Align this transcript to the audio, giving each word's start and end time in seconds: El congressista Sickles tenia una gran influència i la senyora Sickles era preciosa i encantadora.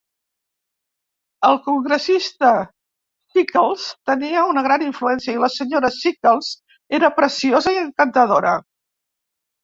El 1.47 1.57
congressista 1.65 2.53
Sickles 3.35 3.83
tenia 4.11 4.45
una 4.53 4.63
gran 4.67 4.85
influència 4.85 5.35
i 5.35 5.41
la 5.43 5.49
senyora 5.57 5.91
Sickles 5.97 6.49
era 7.01 7.11
preciosa 7.19 7.75
i 7.77 7.79
encantadora. 7.83 8.55